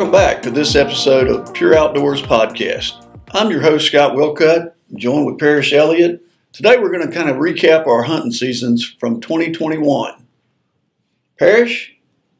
[0.00, 3.06] Welcome back to this episode of Pure Outdoors Podcast.
[3.32, 6.22] I'm your host, Scott Wilcutt, joined with Parrish Elliott.
[6.54, 10.26] Today we're going to kind of recap our hunting seasons from 2021.
[11.38, 11.94] Parrish,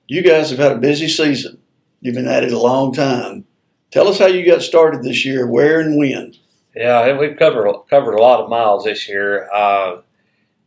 [0.09, 1.59] you guys have had a busy season.
[2.01, 3.45] You've been at it a long time.
[3.91, 6.35] Tell us how you got started this year, where and when.
[6.75, 9.53] Yeah, we've covered covered a lot of miles this year.
[9.53, 10.01] Uh,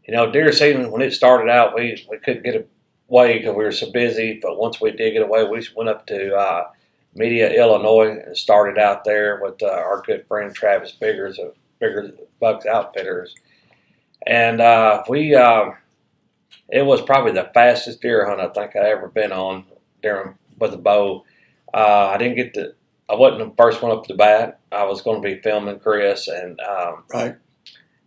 [0.07, 2.70] you know, deer season when it started out, we, we couldn't get
[3.09, 4.38] away because we were so busy.
[4.39, 6.66] But once we did get away, we went up to uh,
[7.16, 12.12] Media, Illinois, and started out there with uh, our good friend Travis Biggers of Biggers
[12.40, 13.35] Bucks Outfitters,
[14.26, 15.35] and uh, we.
[15.35, 15.76] Um,
[16.70, 19.66] it was probably the fastest deer hunt I think I ever been on
[20.02, 21.26] during with a bow.
[21.73, 22.73] Uh, I didn't get to.
[23.09, 24.59] I wasn't the first one up to the bat.
[24.71, 27.35] I was going to be filming Chris, and um, right.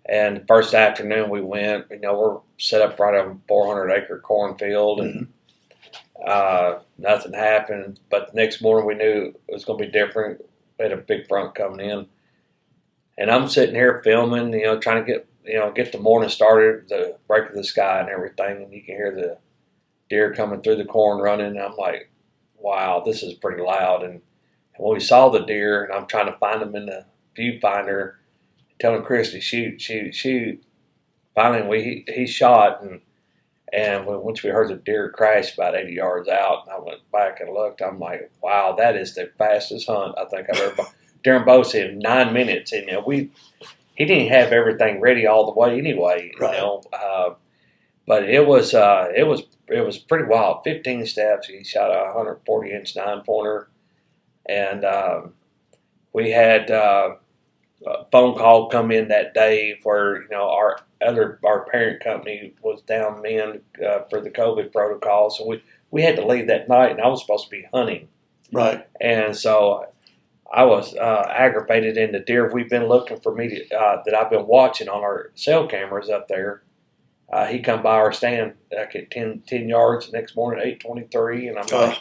[0.09, 1.87] And the first afternoon we went.
[1.91, 5.31] You know, we're set up right on a 400 acre cornfield, and mm-hmm.
[6.25, 8.01] Uh, nothing happened.
[8.11, 10.43] But the next morning we knew it was going to be different.
[10.79, 12.07] We had a big front coming in,
[13.19, 14.53] and I'm sitting here filming.
[14.53, 17.65] You know, trying to get you know get the morning started, the break of the
[17.65, 19.39] sky and everything, and you can hear the
[20.09, 21.47] deer coming through the corn running.
[21.47, 22.11] And I'm like,
[22.59, 24.03] wow, this is pretty loud.
[24.03, 24.23] And, and
[24.77, 28.15] when we saw the deer, and I'm trying to find them in the viewfinder
[28.79, 30.63] telling Chris to shoot, shoot, shoot.
[31.35, 33.01] Finally, we he, he shot, and
[33.73, 37.11] and when, once we heard the deer crash about 80 yards out, and I went
[37.13, 40.77] back and looked, I'm like, wow, that is the fastest hunt I think I've ever.
[40.77, 40.87] Done.
[41.25, 43.33] Darren Bowe said nine minutes, and you know we
[43.97, 46.57] he didn't have everything ready all the way anyway, you right.
[46.57, 46.83] know.
[46.93, 47.31] Uh,
[48.07, 50.63] but it was uh, it was it was pretty wild.
[50.63, 51.49] 15 steps.
[51.49, 53.69] He shot a 140 inch nine pointer,
[54.49, 55.35] and um,
[56.13, 56.71] we had.
[56.71, 57.17] Uh,
[58.11, 62.83] phone call come in that day where you know our other our parent company was
[62.83, 66.93] down in uh, for the COVID protocol, so we we had to leave that night,
[66.93, 68.09] and I was supposed to be hunting.
[68.53, 68.87] Right.
[69.01, 69.87] And so
[70.53, 74.15] I was uh, aggravated in the deer we've been looking for me to, uh, that
[74.15, 76.63] I've been watching on our cell cameras up there.
[77.33, 80.81] Uh, he come by our stand like at 10, 10 yards the next morning eight
[80.81, 81.99] twenty three, and I'm like,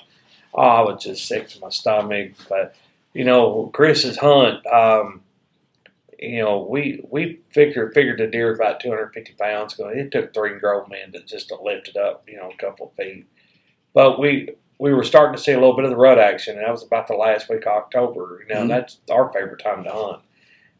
[0.53, 2.33] oh, I was just sick to my stomach.
[2.47, 2.75] But
[3.13, 4.65] you know, Chris's hunt.
[4.67, 5.21] Um,
[6.19, 9.75] you know, we we figured figured the deer about 250 pounds.
[9.75, 12.57] Going, it took three grown men to just to lift it up, you know, a
[12.57, 13.25] couple of feet.
[13.93, 14.49] But we
[14.79, 16.83] we were starting to see a little bit of the rut action, and that was
[16.83, 18.43] about the last week of October.
[18.47, 18.69] You know, mm-hmm.
[18.69, 20.21] that's our favorite time to hunt,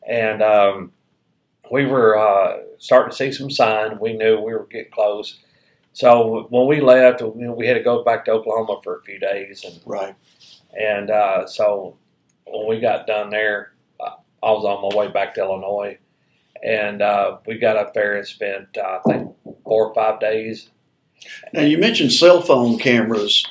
[0.07, 0.91] and um,
[1.71, 3.99] we were uh, starting to see some sign.
[3.99, 5.39] We knew we were getting close.
[5.93, 9.01] So when we left, you know, we had to go back to Oklahoma for a
[9.03, 10.15] few days, and right.
[10.77, 11.97] And uh, so
[12.45, 13.74] when we got done there,
[14.45, 15.97] I was on my way back to Illinois,
[16.63, 20.69] and uh, we got up there and spent uh, I think four or five days.
[21.51, 23.45] Now you mentioned cell phone cameras.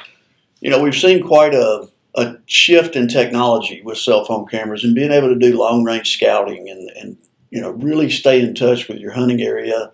[0.60, 4.94] You know we've seen quite a a shift in technology with cell phone cameras and
[4.94, 7.16] being able to do long range scouting and, and
[7.50, 9.90] you know really stay in touch with your hunting area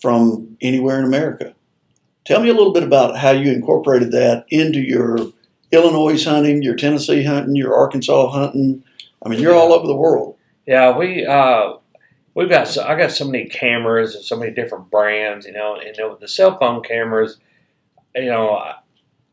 [0.00, 1.54] from anywhere in America.
[2.24, 5.18] Tell me a little bit about how you incorporated that into your
[5.72, 8.82] Illinois hunting, your Tennessee hunting, your Arkansas hunting,
[9.24, 10.36] I mean, you're all over the world.
[10.66, 11.74] Yeah, we uh,
[12.34, 15.76] we've got so, I got so many cameras and so many different brands, you know,
[15.76, 17.38] and know, the cell phone cameras,
[18.14, 18.76] you know, I,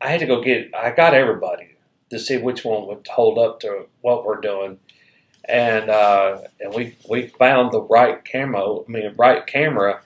[0.00, 1.76] I had to go get I got everybody
[2.10, 4.78] to see which one would hold up to what we're doing,
[5.44, 10.02] and uh, and we we found the right camera, I mean, right camera.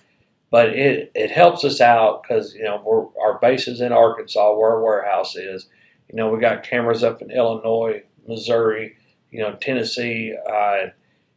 [0.50, 4.70] But it, it helps us out because you know our base is in Arkansas, where
[4.70, 5.66] our warehouse is.
[6.08, 8.96] You know we got cameras up in Illinois, Missouri,
[9.34, 10.90] you know, Tennessee, uh,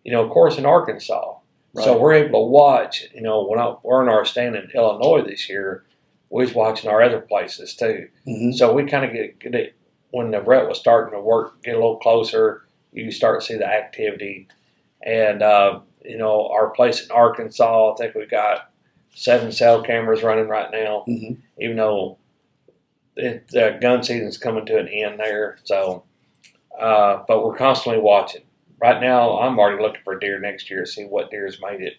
[0.03, 1.33] you know, of course, in Arkansas.
[1.73, 1.83] Right.
[1.83, 5.23] So we're able to watch, you know, when I, we're in our stand in Illinois
[5.23, 5.83] this year,
[6.29, 8.07] we was watching our other places too.
[8.27, 8.51] Mm-hmm.
[8.51, 9.75] So we kind of get, get it,
[10.11, 13.57] when the rut was starting to work, get a little closer, you start to see
[13.57, 14.47] the activity.
[15.01, 18.69] And, uh, you know, our place in Arkansas, I think we got
[19.15, 21.41] seven cell cameras running right now, mm-hmm.
[21.59, 22.19] even though
[23.15, 25.57] it, the gun season's coming to an end there.
[25.63, 26.03] So
[26.79, 28.41] uh, but we're constantly watching.
[28.79, 31.95] Right now, I'm already looking for deer next year to see what deer's made it.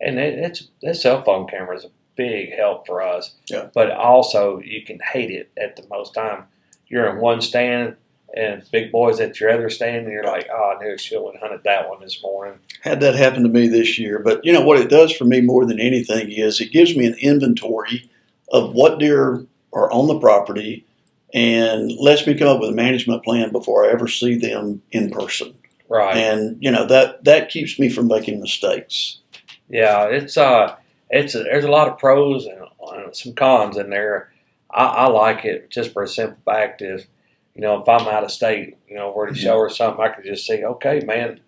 [0.00, 3.34] And it, it's that cell phone camera is a big help for us.
[3.48, 3.68] Yeah.
[3.72, 6.44] But also, you can hate it at the most time.
[6.88, 7.96] You're in one stand,
[8.34, 11.40] and big boys at your other stand, and you're like, oh, I knew should have
[11.40, 12.58] hunted that one this morning.
[12.82, 14.18] Had that happen to me this year.
[14.18, 17.06] But you know what it does for me more than anything is it gives me
[17.06, 18.10] an inventory
[18.50, 20.85] of what deer are on the property
[21.34, 25.10] and lets me come up with a management plan before I ever see them in
[25.10, 25.54] person.
[25.88, 26.16] Right.
[26.16, 29.20] And you know that that keeps me from making mistakes.
[29.68, 30.76] Yeah, it's uh,
[31.10, 32.60] it's a, there's a lot of pros and,
[32.92, 34.32] and some cons in there.
[34.70, 37.06] I, I, like it just for a simple fact is,
[37.54, 39.36] You know, if I'm out of state, you know, where to Mhm.
[39.36, 41.40] show or something, I could just say, okay, man,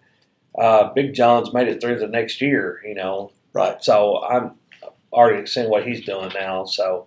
[0.56, 2.80] uh, Big John's made it through the next year.
[2.86, 3.82] You know, Right.
[3.82, 4.52] so I'm
[5.12, 6.64] already seeing what he's doing now.
[6.64, 7.06] So,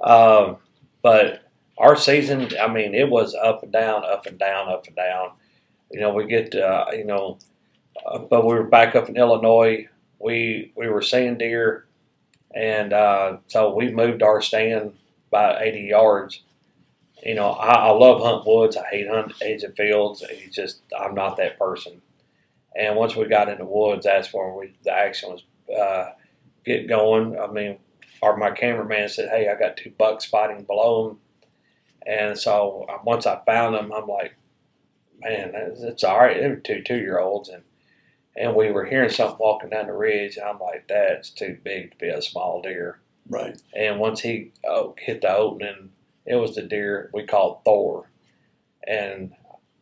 [0.00, 0.58] um,
[1.02, 1.47] but
[1.78, 5.30] our season, I mean, it was up and down, up and down, up and down.
[5.90, 7.38] You know, we get, uh, you know,
[8.06, 9.88] uh, but we were back up in Illinois.
[10.18, 11.86] We we were seeing deer,
[12.54, 14.92] and uh, so we moved our stand
[15.28, 16.42] about 80 yards.
[17.22, 18.76] You know, I, I love hunt woods.
[18.76, 20.24] I hate hunt of fields.
[20.28, 22.00] It's just I'm not that person.
[22.76, 25.42] And once we got in the woods, that's where we the action was
[25.76, 26.12] uh,
[26.64, 27.38] get going.
[27.38, 27.78] I mean,
[28.22, 31.18] our my cameraman said, "Hey, I got two bucks fighting below them,"
[32.06, 34.36] and so uh, once I found them, I'm like,
[35.20, 37.62] "Man, it's, it's all right." They were two two year olds, and
[38.36, 41.92] and we were hearing something walking down the ridge, and I'm like, "That's too big
[41.92, 43.60] to be a small deer." Right.
[43.74, 45.90] And once he oh, hit the opening,
[46.24, 48.10] it was the deer we called Thor,
[48.86, 49.32] and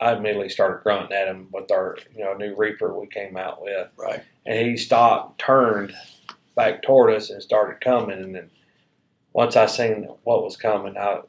[0.00, 3.62] I immediately started grunting at him with our you know new Reaper we came out
[3.62, 4.22] with Right.
[4.44, 5.94] and he stopped, turned
[6.54, 8.18] back toward us, and started coming.
[8.20, 8.50] And then
[9.32, 11.20] once I seen what was coming, I,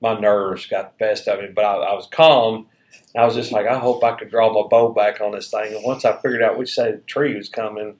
[0.00, 1.48] my nerves got the best of me.
[1.54, 2.66] But I, I was calm.
[3.16, 5.74] I was just like, I hope I could draw my bow back on this thing.
[5.74, 7.96] And once I figured out which side of the tree was coming,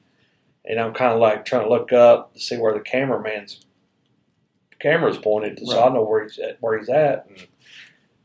[0.64, 3.60] and I'm kind of like trying to look up to see where the cameraman's
[4.78, 7.26] camera's pointed, so I know where he's at, where he's at.
[7.28, 7.46] And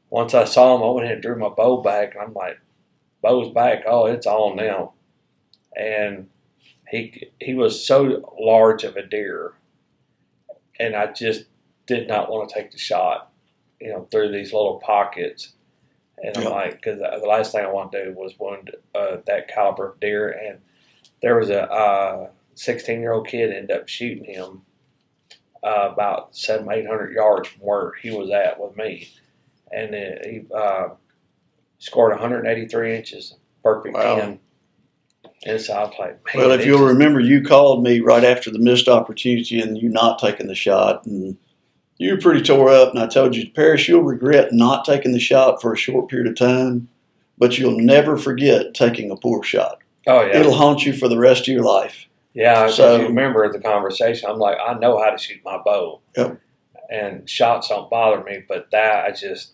[0.10, 2.60] once I saw him, I went ahead and drew my bow back, and I'm like,
[3.22, 3.84] bow's back.
[3.88, 4.94] Oh, it's on now
[5.76, 6.30] and
[6.90, 9.54] he he was so large of a deer,
[10.80, 11.46] and I just
[11.86, 13.31] did not want to take the shot,
[13.82, 15.54] you know, through these little pockets.
[16.24, 16.50] And I'm Yeah.
[16.50, 20.00] like, because the last thing I want to do was wound uh, that caliber of
[20.00, 20.30] deer.
[20.30, 20.60] And
[21.22, 24.62] there was a uh, 16 year old kid ended up shooting him
[25.64, 29.08] uh, about seven, eight hundred yards from where he was at with me,
[29.72, 30.90] and it, he uh,
[31.78, 34.16] scored 183 inches, perfect Wow.
[34.16, 34.40] 10.
[35.46, 38.50] And so I was like, Well, if you'll just- remember, you called me right after
[38.52, 41.38] the missed opportunity and you not taking the shot, and
[42.02, 42.90] you were pretty tore up.
[42.92, 46.28] And I told you, Parrish, you'll regret not taking the shot for a short period
[46.28, 46.88] of time,
[47.38, 49.80] but you'll never forget taking a poor shot.
[50.08, 52.08] oh yeah, It'll haunt you for the rest of your life.
[52.34, 54.30] Yeah, so- you remember the conversation?
[54.30, 56.40] I'm like, I know how to shoot my bow, Yep.
[56.90, 59.52] and shots don't bother me, but that I just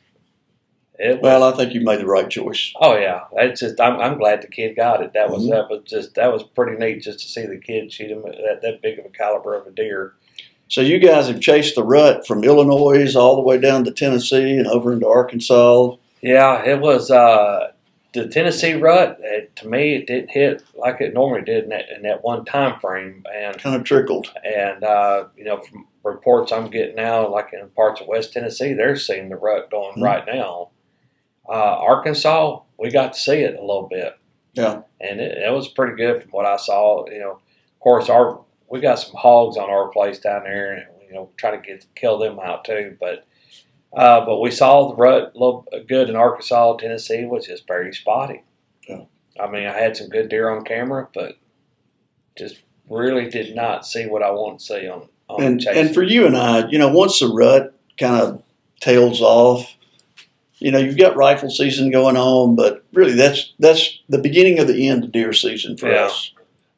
[0.99, 1.21] it was.
[1.21, 2.71] Well, I think you made the right choice.
[2.81, 5.13] Oh yeah, it's just I'm, I'm glad the kid got it.
[5.13, 5.49] That was Mhm.
[5.51, 8.35] that was just that was pretty neat just to see the kid shoot him at
[8.37, 10.13] that, that big of a caliber of a deer.
[10.69, 14.57] So you guys have chased the rut from Illinois all the way down to Tennessee
[14.57, 15.95] and over into Arkansas.
[16.21, 17.71] Yeah, it was uh,
[18.13, 19.17] the Tennessee rut.
[19.21, 22.43] It, to me, it didn't hit like it normally did in that in that one
[22.43, 24.27] time frame, and Kind of trickled.
[24.43, 28.73] and uh, you know from reports I'm getting now, like in parts of West Tennessee,
[28.73, 30.03] they're seeing the rut going Mhm.
[30.03, 30.69] right now.
[31.47, 34.13] Uh, Arkansas, we got to see it a little bit.
[34.53, 34.81] Yeah.
[34.99, 37.07] and it, it was pretty good from what I saw.
[37.09, 40.85] You know, of course, our we got some hogs on our place down there, and
[41.07, 42.97] you know, trying to get kill them out too.
[42.99, 43.25] But
[43.93, 47.93] uh, but we saw the rut a little good in Arkansas, Tennessee, which is very
[47.93, 48.43] spotty.
[48.87, 49.03] Yeah.
[49.39, 51.37] I mean, I had some good deer on camera, but
[52.37, 55.75] just really did not see what I want to see on on And chase.
[55.75, 58.41] and for you and I, you know, once the rut kind of
[58.79, 59.75] tails off,
[60.59, 64.67] you know, you've got rifle season going on, but really that's that's the beginning of
[64.67, 66.05] the end of deer season for Yeah.
[66.05, 66.31] us.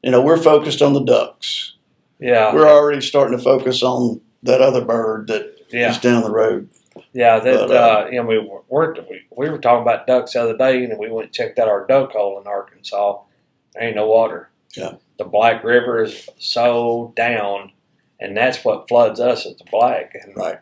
[0.03, 1.73] You know, we're focused on the ducks.
[2.19, 5.99] Yeah, We're already starting to focus on that other bird that is yeah.
[5.99, 6.69] down the road.
[7.13, 10.33] Yeah, that But, uh, uh, you know, we were we, we were talking about ducks
[10.33, 13.21] the other day, and we went and checked out our duck hole in Arkansas.
[13.73, 14.49] There ain't no water.
[14.75, 14.95] Yeah.
[15.17, 17.71] the Black River is so down,
[18.19, 20.13] and that's what floods us at the Black.
[20.13, 20.59] And Right.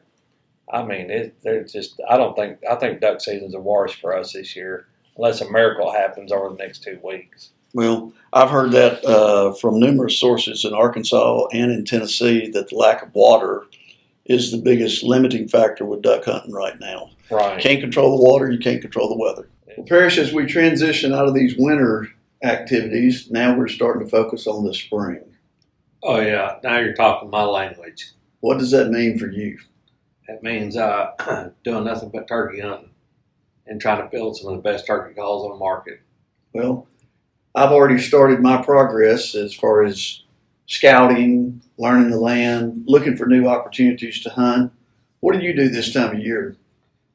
[0.72, 2.00] I mean, it, they're just.
[2.10, 2.60] I don't think.
[2.70, 6.50] I think duck season's a wash for us this year, unless a miracle happens over
[6.50, 7.52] the next two weeks.
[7.78, 12.76] Well, I've heard that uh, from numerous sources in Arkansas and in Tennessee that the
[12.76, 13.68] lack of water
[14.26, 17.12] is the biggest limiting factor with duck hunting right now.
[17.30, 17.62] Right.
[17.62, 19.48] Can't control the water, you can't control the weather.
[19.78, 22.08] Well, Parrish, as we transition out of these winter
[22.42, 25.24] activities, now we're starting to focus on the spring.
[26.02, 28.10] Oh yeah, now you're talking my language.
[28.40, 29.60] What does that mean for you?
[30.28, 32.90] That means uh, doing nothing but turkey hunting
[33.68, 36.02] and trying to build some of the best turkey calls on the market.
[36.54, 36.88] Well,
[37.56, 40.24] I've already started my progress as far as
[40.68, 44.72] scouting, learning the land, looking for new opportunities to hunt.
[45.22, 46.56] What do you do this time of year?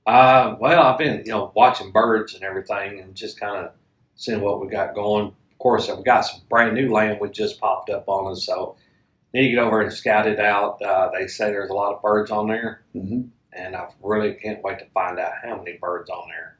[0.07, 3.73] Uh, well, I've been you know watching birds and everything, and just kind of
[4.17, 5.27] seeing what we got going.
[5.27, 8.77] Of course, I've got some brand new land we just popped up on us, so
[9.33, 10.83] need to get over and scout it out.
[10.83, 13.23] Uh, they say there's a lot of birds on there, Mm-hmm.
[13.53, 16.59] and I really can't wait to find out how many birds on there.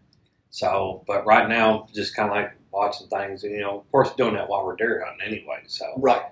[0.51, 4.13] So, but right now, just kind of like watching things, and you know, of course,
[4.15, 5.63] doing that while we're deer hunting anyway.
[5.67, 6.23] So, Right.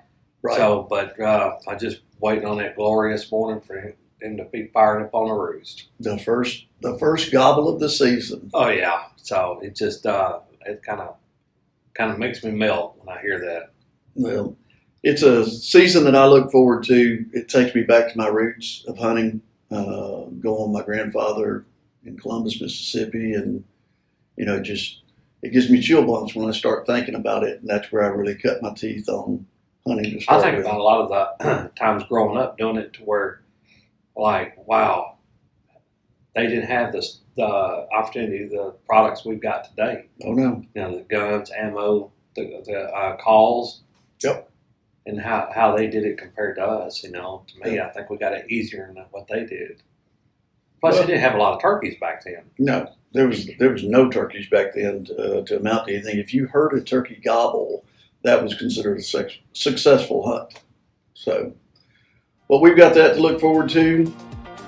[0.43, 0.57] Right.
[0.57, 3.93] so, but uh, I just waiting on that glorious morning for him,
[4.23, 5.89] him to be firing up on the roost.
[6.01, 8.51] the first the first gobble of the season.
[8.55, 11.17] Oh yeah, so it just uh, it kind of
[11.95, 13.73] kind of makes me melt when I hear that.
[14.15, 14.57] Well,
[15.03, 17.25] it's a season that I look forward to.
[17.33, 19.43] It takes me back to my roots of hunting.
[19.71, 21.65] Uh, going with my grandfather
[22.05, 23.63] in Columbus, Mississippi, and
[24.37, 25.00] you know, just
[25.43, 27.61] it gives me chill bumps when I start thinking about it.
[27.61, 29.47] And that's where I really cut my teeth on
[29.87, 30.21] hunting.
[30.21, 30.67] To I think with.
[30.67, 33.43] about a lot of the times growing up doing it to where,
[34.17, 35.17] like, wow,
[36.35, 40.07] they didn't have this the opportunity, the products we've got today.
[40.25, 43.83] Oh no, You know, the guns, ammo, the, the uh, calls.
[44.23, 44.49] Yep.
[45.07, 48.11] And how, how they did it compared to us, you know, to me, I think
[48.11, 49.83] we got it easier than what they did.
[50.81, 52.43] Plus, Well- they didn't have a lot of turkeys back then.
[52.59, 56.19] no, there was there was no turkeys back then to, uh, to amount to anything.
[56.19, 57.85] If you heard a turkey gobble,
[58.23, 60.55] that was considered a sex, successful hunt.
[61.15, 61.53] So,
[62.49, 64.13] well, we've got that to look forward to.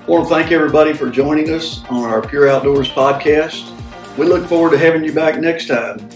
[0.01, 3.69] I want to thank everybody for joining us on our Pure Outdoors podcast.
[4.17, 6.07] We look forward to having you back next time.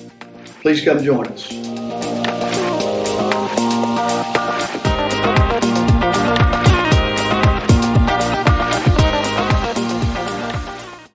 [0.62, 1.67] Please come join us.